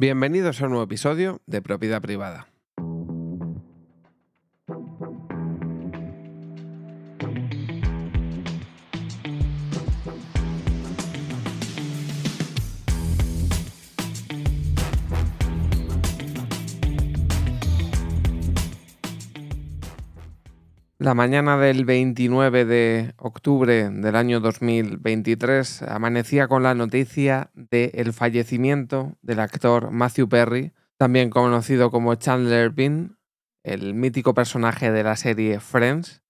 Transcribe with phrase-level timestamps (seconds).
[0.00, 2.46] Bienvenidos a un nuevo episodio de Propiedad Privada.
[21.08, 29.16] La mañana del 29 de octubre del año 2023 amanecía con la noticia del fallecimiento
[29.22, 33.16] del actor Matthew Perry, también conocido como Chandler Bing,
[33.64, 36.20] el mítico personaje de la serie Friends.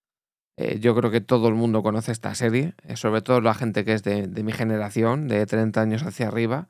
[0.57, 3.85] Eh, yo creo que todo el mundo conoce esta serie, eh, sobre todo la gente
[3.85, 6.69] que es de mi generación, de 30 años hacia arriba,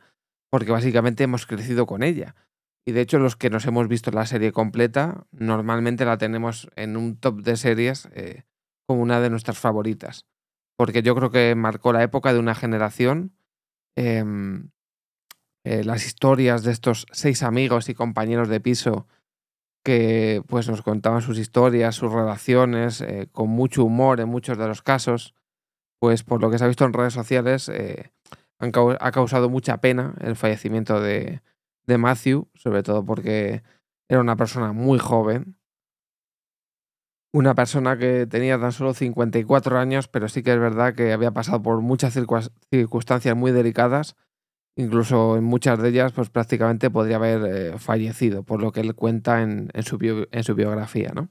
[0.49, 2.35] porque básicamente hemos crecido con ella.
[2.89, 6.97] Y de hecho, los que nos hemos visto la serie completa, normalmente la tenemos en
[6.97, 8.45] un top de series eh,
[8.87, 10.25] como una de nuestras favoritas.
[10.75, 13.37] Porque yo creo que marcó la época de una generación.
[13.95, 14.71] Em,
[15.65, 19.07] eh, las historias de estos seis amigos y compañeros de piso
[19.85, 24.67] que pues nos contaban sus historias, sus relaciones, eh, con mucho humor en muchos de
[24.67, 25.35] los casos,
[26.01, 27.71] pues por lo que se ha visto en redes sociales,
[28.61, 31.43] ha causado mucha pena el fallecimiento de,
[31.89, 33.63] de Matthew, sobre todo porque
[34.09, 35.57] era una persona muy joven.
[37.33, 41.31] Una persona que tenía tan solo 54 años, pero sí que es verdad que había
[41.31, 42.15] pasado por muchas
[42.71, 44.17] circunstancias muy delicadas.
[44.77, 48.95] Incluso en muchas de ellas, pues prácticamente podría haber eh, fallecido, por lo que él
[48.95, 51.13] cuenta en, su, biografía.
[51.15, 51.29] ¿no?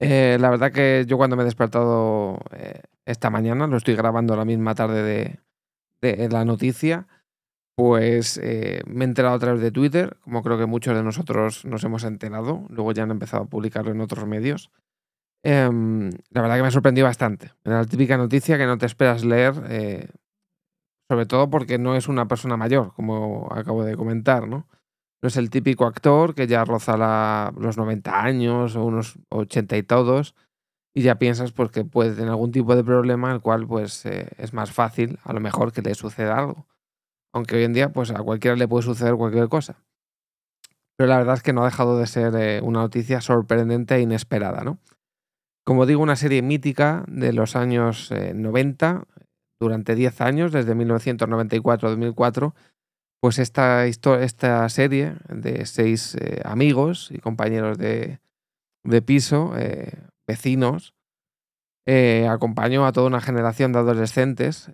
[0.00, 4.34] Eh, la verdad que yo cuando me he despertado eh, esta mañana, lo estoy grabando
[4.34, 7.06] la misma tarde de, de la noticia,
[7.78, 11.64] pues eh, me he enterado a través de Twitter, como creo que muchos de nosotros
[11.64, 14.72] nos hemos enterado, luego ya han empezado a publicarlo en otros medios.
[15.44, 17.52] Em, la verdad que me sorprendió bastante.
[17.64, 20.08] Era la típica noticia que no te esperas leer, eh,
[21.08, 24.66] sobre todo porque no es una persona mayor, como acabo de comentar, ¿no?
[25.22, 26.96] No es el típico actor que ya roza
[27.56, 30.34] los 90 años o unos 80 y todos,
[30.96, 34.30] y ya piensas pues, que puede tener algún tipo de problema, el cual pues, eh,
[34.36, 36.66] es más fácil, a lo mejor, que le suceda algo
[37.32, 39.82] aunque hoy en día pues a cualquiera le puede suceder cualquier cosa.
[40.98, 44.00] Pero la verdad es que no ha dejado de ser eh, una noticia sorprendente e
[44.00, 44.78] inesperada, ¿no?
[45.64, 49.24] Como digo, una serie mítica de los años 90, eh,
[49.60, 52.54] durante 10 años, desde 1994 a 2004,
[53.20, 58.18] pues esta, esta serie de seis eh, amigos y compañeros de,
[58.84, 59.52] de piso,
[60.26, 60.94] vecinos,
[62.28, 64.70] acompañó a toda una generación de adolescentes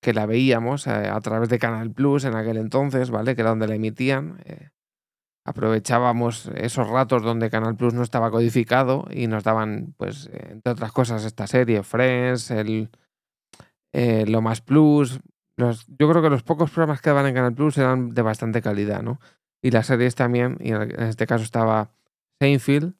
[0.00, 3.34] que la veíamos eh, a través de Canal Plus en aquel entonces, ¿vale?
[3.34, 4.40] Que era donde la emitían.
[4.44, 4.70] Eh,
[5.44, 10.92] aprovechábamos esos ratos donde Canal Plus no estaba codificado y nos daban, pues, entre otras
[10.92, 12.90] cosas, esta serie, Friends, el
[13.92, 15.20] eh, Lo Más Plus.
[15.56, 19.02] yo creo que los pocos programas que daban en Canal Plus eran de bastante calidad,
[19.02, 19.20] ¿no?
[19.62, 21.90] Y las series también, y en este caso estaba
[22.40, 22.94] Seinfeld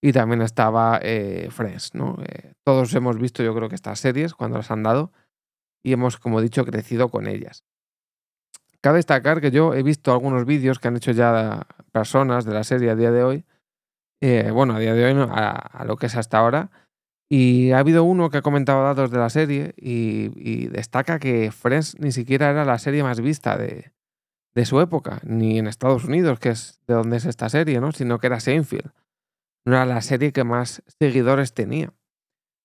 [0.00, 2.16] y también estaba Friends, ¿no?
[2.64, 5.10] todos hemos visto, yo creo que estas series cuando las han dado
[5.82, 7.64] y hemos, como he dicho, crecido con ellas.
[8.80, 12.64] Cabe destacar que yo he visto algunos vídeos que han hecho ya personas de la
[12.64, 13.44] serie a día de hoy,
[14.20, 16.70] eh, bueno, a día de hoy a, lo que es hasta ahora,
[17.28, 21.98] y ha habido uno que ha comentado datos de la serie y, destaca que Friends
[21.98, 23.92] ni siquiera era la serie más vista de,
[24.54, 27.92] de, su época, ni en Estados Unidos, que es de donde es esta serie, ¿no?
[27.92, 28.92] sino que era Seinfeld.
[29.66, 31.92] No era la serie que más seguidores tenía.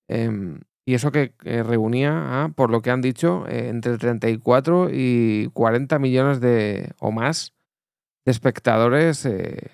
[0.07, 1.33] Em, y eso que
[1.63, 7.53] reunía, por lo que han dicho, eh, entre 34 y 40 millones de o más
[8.25, 9.71] de espectadores eh,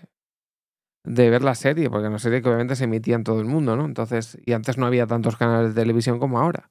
[1.03, 3.75] de ver la serie, porque una serie que obviamente se emitía en todo el mundo,
[3.75, 3.85] ¿no?
[3.85, 6.69] Entonces, y antes no había tantos canales de televisión como ahora.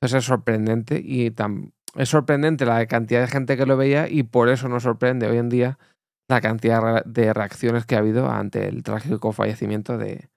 [0.00, 1.32] Entonces es sorprendente y
[1.96, 5.38] es sorprendente la cantidad de gente que lo veía y por eso nos sorprende hoy
[5.38, 5.78] en día
[6.28, 10.28] la cantidad de reacciones que ha habido ante el trágico fallecimiento de,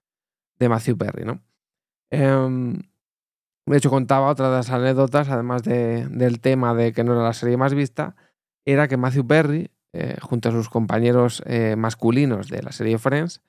[0.57, 1.41] de Matthew Perry, ¿no?
[2.11, 2.81] Em,
[3.65, 7.33] de hecho, contaba otra de las anécdotas, además del tema de que no era la
[7.33, 8.15] serie más vista,
[8.65, 13.41] era que Matthew Perry, eh, junto a sus compañeros eh, masculinos de la serie Friends,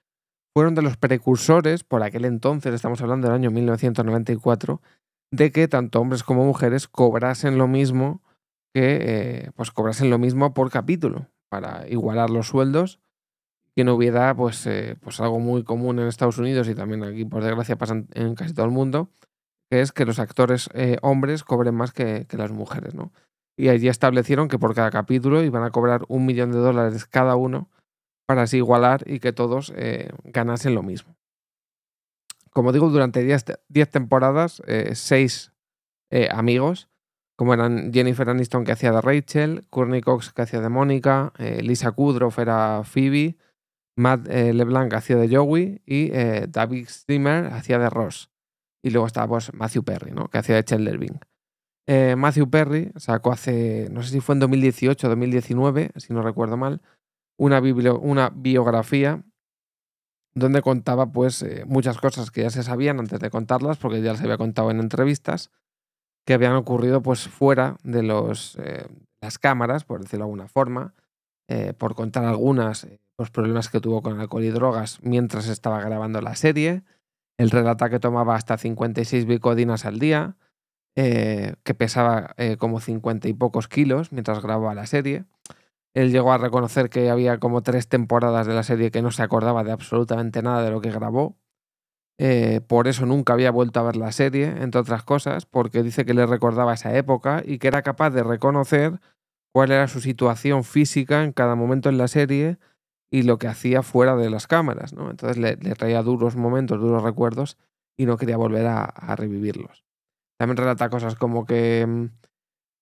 [0.54, 4.82] fueron de los precursores, por aquel entonces, estamos hablando del año 1994,
[5.30, 8.20] de que tanto hombres como mujeres cobrasen lo mismo
[8.74, 13.00] que eh, pues cobrasen lo mismo por capítulo para igualar los sueldos
[13.74, 14.68] que no hubiera pues,
[15.00, 18.52] pues algo muy común en Estados Unidos y también aquí por desgracia pasa en casi
[18.52, 19.10] todo el mundo
[19.72, 23.10] que es que los actores eh, hombres cobren más que, las mujeres, ¿no?
[23.56, 27.36] Y allí establecieron que por cada capítulo iban a cobrar un millón de dólares cada
[27.36, 27.70] uno
[28.26, 31.16] para así igualar y que todos eh, ganasen lo mismo.
[32.50, 35.52] Como digo, durante 10 temporadas, eh, seis
[36.30, 36.90] amigos
[37.36, 41.62] como eran Jennifer Aniston que hacía de Rachel, Courtney Cox que hacía de Mónica, eh,
[41.62, 43.36] Lisa Kudrow era Phoebe,
[43.96, 48.30] Matt eh, LeBlanc hacía de Joey y eh, David Strimmer hacía de Ross.
[48.82, 50.28] Y luego estaba pues, Matthew Perry, ¿no?
[50.28, 51.18] que hacía de Chandler Bing.
[52.16, 56.56] Matthew Perry sacó hace, no sé si fue en 2018 o 2019, si no recuerdo
[56.56, 56.80] mal,
[57.36, 59.22] una, una biografía
[60.34, 64.22] donde contaba pues muchas cosas que ya se sabían antes de contarlas, porque ya las
[64.22, 65.50] había contado en entrevistas,
[66.24, 68.86] que habían ocurrido pues fuera de los, eh,
[69.20, 70.94] las cámaras, por decirlo de alguna forma,
[71.48, 75.80] eh, por contar algunas, eh, los problemas que tuvo con alcohol y drogas mientras estaba
[75.80, 76.82] grabando la serie.
[77.38, 80.36] Él relata que tomaba hasta 56 bicodinas al día,
[80.94, 85.24] que pesaba como 50 y pocos kilos mientras grababa la serie.
[85.94, 89.22] Él llegó a reconocer que había como tres temporadas de la serie que no se
[89.22, 91.36] acordaba de absolutamente nada de lo que grabó
[92.18, 96.04] eh, por eso nunca había vuelto a ver la serie, entre otras cosas, porque dice
[96.04, 99.00] que le recordaba esa época y que era capaz de reconocer
[99.52, 102.58] cuál era su situación física en cada momento en la serie
[103.12, 104.94] y lo que hacía fuera de las cámaras.
[104.94, 105.10] ¿no?
[105.10, 107.58] Entonces le, traía duros momentos, duros recuerdos
[107.94, 109.84] y no quería volver a, revivirlos.
[110.38, 112.06] También relata cosas como que, mm,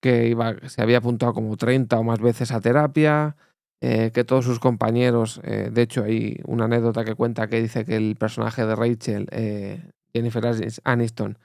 [0.01, 0.37] que
[0.69, 3.37] se había apuntado como 30 o más veces a terapia,
[3.81, 7.85] eh, que todos sus compañeros, eh, de hecho hay una anécdota que cuenta que dice
[7.85, 9.83] que el personaje de Rachel, eh,
[10.15, 10.45] Jennifer
[10.85, 11.39] Aniston,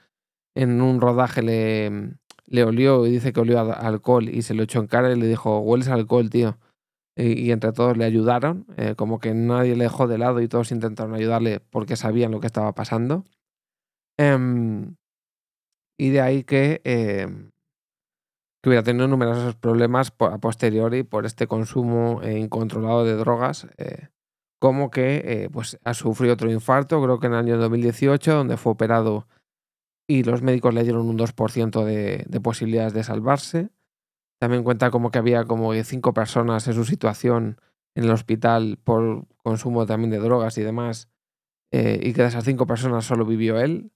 [0.54, 2.14] en un rodaje le,
[2.46, 5.26] le olió y dice que olió alcohol y se lo echó en cara y le
[5.26, 6.56] dijo, hueles alcohol, tío.
[7.16, 8.66] Y, entre todos le ayudaron,
[8.96, 12.46] como que nadie le dejó de lado y todos intentaron ayudarle porque sabían lo que
[12.46, 13.24] estaba pasando.
[14.18, 14.96] Em,
[15.98, 17.52] y de ahí que em,
[18.66, 24.08] que hubiera tenido numerosos problemas a posteriori por este consumo eh, incontrolado de drogas, eh,
[24.58, 28.56] como que eh, pues, ha sufrido otro infarto, creo que en el año 2018, donde
[28.56, 29.28] fue operado
[30.08, 33.68] y los médicos le dieron un 2% de, de, posibilidades de salvarse.
[34.40, 37.60] También cuenta como que había como cinco personas en su situación
[37.94, 41.08] en el hospital por consumo también de drogas y demás,
[41.72, 43.90] y que de esas cinco personas solo vivió él,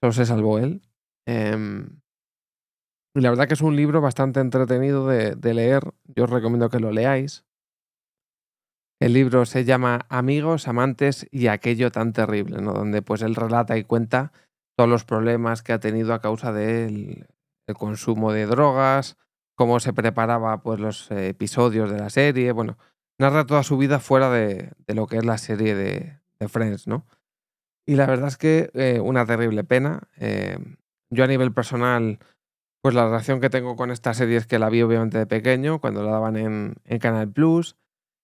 [0.00, 0.82] solo se salvó él.
[1.26, 2.00] Em,
[3.14, 5.92] y la verdad que es un libro bastante entretenido de, leer.
[6.04, 7.44] Yo os recomiendo que lo leáis.
[9.00, 12.72] El libro se llama Amigos, Amantes y aquello tan terrible, ¿no?
[12.72, 14.32] Donde pues él relata y cuenta
[14.76, 17.26] todos los problemas que ha tenido a causa del
[17.76, 19.18] consumo de drogas,
[19.66, 22.52] cómo se preparaba pues los episodios de la serie.
[22.52, 22.78] Bueno,
[23.18, 26.18] narra toda su vida fuera de, lo que es la serie de,
[26.48, 27.06] Friends, ¿no?
[27.86, 30.08] Y la verdad es que eh, una terrible pena.
[30.16, 30.58] Eh,
[31.10, 32.18] yo a nivel personal
[32.82, 35.80] pues la relación que tengo con esta serie es que la vi obviamente de pequeño,
[35.80, 37.76] cuando la daban en, Canal Plus.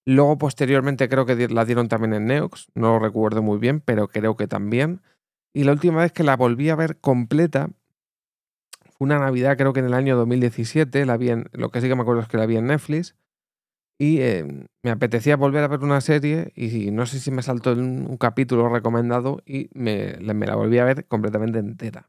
[0.05, 2.67] Luego, posteriormente, creo que la dieron también en Neox.
[2.75, 5.01] No lo recuerdo muy bien, pero creo que también.
[5.55, 7.71] Y la última vez que la volví a ver completa
[8.99, 11.07] una Navidad, creo que en el año 2017.
[11.07, 13.17] La vi en, lo que sí que me acuerdo es que la vi en Netflix.
[14.01, 17.73] Y eh, me apetecía volver a ver una serie y no sé si me saltó
[17.73, 22.09] un, capítulo recomendado y me, la volví a ver completamente entera.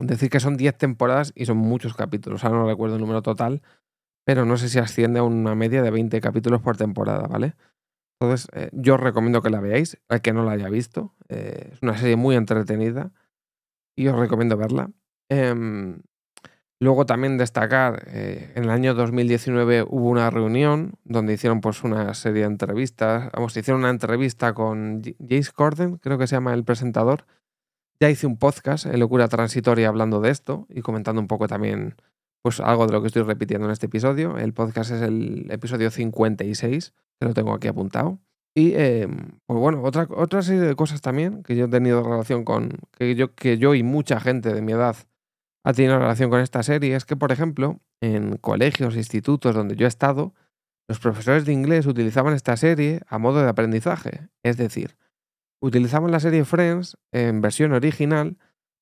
[0.00, 2.44] Decir que son 10 temporadas y son muchos capítulos.
[2.44, 3.62] Ahora no recuerdo el número total,
[4.24, 7.54] pero no sé si asciende a una media de 20 capítulos por temporada, ¿vale?
[8.20, 11.14] Entonces, eh, yo os recomiendo que la veáis, al que no la haya visto.
[11.28, 13.12] Eh, es una serie muy entretenida
[13.96, 14.90] y os recomiendo verla.
[15.28, 16.02] Em,
[16.80, 22.14] luego también destacar, eh, en el año 2019 hubo una reunión donde hicieron pues una
[22.14, 23.30] serie de entrevistas.
[23.32, 27.26] Vamos, hicieron una entrevista con Jace Corden, creo que se llama el presentador,
[28.00, 31.94] ya hice un podcast en Locura Transitoria hablando de esto y comentando un poco también
[32.42, 34.36] pues algo de lo que estoy repitiendo en este episodio.
[34.36, 38.18] El podcast es el episodio 56, que lo tengo aquí apuntado.
[38.54, 42.44] Y em, pues bueno, otra, otra serie de cosas también que yo he tenido relación
[42.44, 44.96] con, que yo, que yo y mucha gente de mi edad
[45.64, 49.86] ha tenido relación con esta serie, es que, por ejemplo, en colegios, institutos donde yo
[49.86, 50.34] he estado,
[50.86, 54.28] los profesores de inglés utilizaban esta serie a modo de aprendizaje.
[54.42, 54.96] Es decir,
[55.60, 58.36] utilizamos la serie Friends en versión original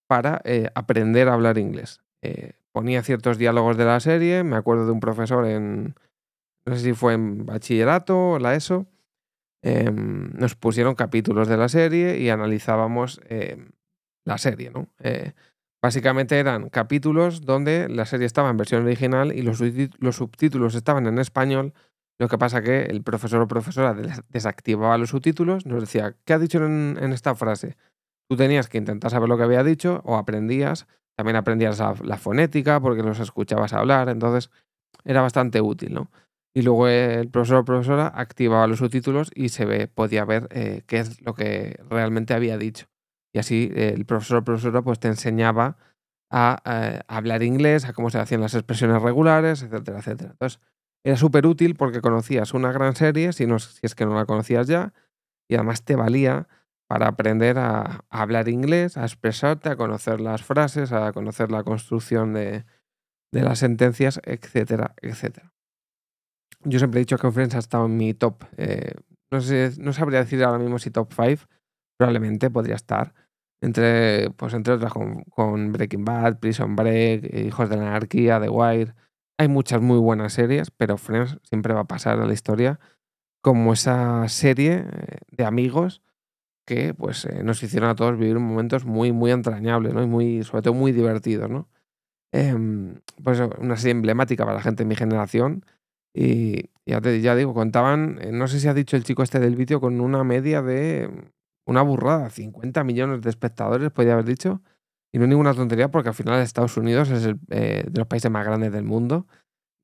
[0.08, 2.00] para eh, aprender a hablar inglés.
[2.20, 5.94] Eh, ponía ciertos diálogos de la serie, me acuerdo de un profesor en,
[6.66, 8.86] no sé si fue en bachillerato o la ESO,
[9.62, 13.70] em, nos pusieron capítulos de la serie y analizábamos em,
[14.24, 14.88] la serie, ¿no?
[15.82, 19.60] Básicamente eran capítulos donde la serie estaba en versión original y los,
[19.98, 21.74] los subtítulos estaban en español
[22.22, 23.96] lo que pasa que el profesor o profesora
[24.28, 27.76] desactivaba los subtítulos, nos decía, ¿qué ha dicho en, esta frase?
[28.30, 30.86] Tú tenías que intentar saber lo que había dicho o aprendías,
[31.16, 34.50] también aprendías la, fonética porque los escuchabas hablar, entonces
[35.04, 36.12] era bastante útil, ¿no?
[36.54, 40.82] Y luego el profesor o profesora activaba los subtítulos y se ve, podía ver eh,
[40.86, 42.86] qué es lo que realmente había dicho.
[43.32, 45.76] Y así el profesor o profesora pues te enseñaba
[46.30, 50.30] a, eh, hablar inglés, a cómo se hacían las expresiones regulares, etcétera, etcétera.
[50.32, 50.60] Entonces,
[51.04, 54.24] era súper útil porque conocías una gran serie, si, no, si es que no la
[54.24, 54.92] conocías ya,
[55.48, 56.48] y además te valía
[56.88, 62.34] para aprender a, hablar inglés, a expresarte, a conocer las frases, a conocer la construcción
[62.34, 62.64] de,
[63.32, 65.52] las sentencias, etcétera, etcétera.
[66.64, 68.92] Yo siempre he dicho que Friends ha estado en mi top, eh,
[69.30, 71.48] no, sé, no sabría decir ahora mismo si top 5,
[71.98, 73.14] probablemente podría estar.
[73.62, 78.94] Entre, pues entre otras con, Breaking Bad, Prison Break, Hijos de la Anarquía, The Wire.
[79.38, 82.80] Hay muchas muy buenas series, pero Friends siempre va a pasar a la historia
[83.40, 86.02] como esa serie eh, de amigos
[86.66, 90.02] que pues eh, nos hicieron a todos vivir momentos muy, muy entrañables, ¿no?
[90.02, 91.68] Y muy, sobre todo muy divertidos, ¿no?
[92.32, 95.64] Em, pues una serie emblemática para la gente de mi generación.
[96.14, 99.38] Y ya, te, ya digo, contaban, eh, no sé si ha dicho el chico este
[99.38, 101.10] del vídeo, con una media de
[101.66, 104.62] una burrada, 50 millones de espectadores, podría haber dicho.
[105.14, 108.30] Y no es ninguna tontería porque al final Estados Unidos es el, de los países
[108.30, 109.26] más grandes del mundo.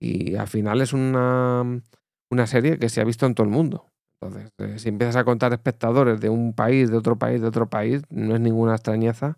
[0.00, 1.82] Y al final es una,
[2.30, 3.90] una serie que se ha visto en todo el mundo.
[4.20, 7.68] Entonces, eh, si empiezas a contar espectadores de un país, de otro país, de otro
[7.68, 9.36] país, no es ninguna extrañeza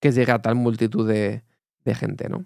[0.00, 1.42] que llegue a tal multitud de,
[1.94, 2.44] gente, ¿no?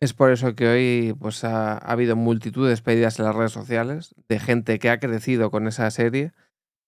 [0.00, 4.14] Es por eso que hoy pues, ha, habido multitud de despedidas en las redes sociales
[4.28, 6.32] de gente que ha crecido con esa serie,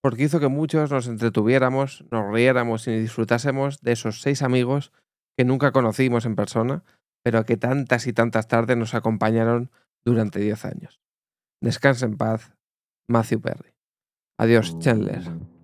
[0.02, 4.92] porque hizo que muchos nos entretuviéramos, nos riéramos y disfrutásemos de esos seis amigos
[5.36, 6.84] que nunca conocimos en persona,
[7.22, 9.70] pero que tantas y tantas tardes nos acompañaron
[10.04, 11.00] durante diez años.
[11.60, 12.54] Descansa en paz,
[13.08, 13.74] Matthew Perry.
[14.38, 15.59] Adiós, Chandler.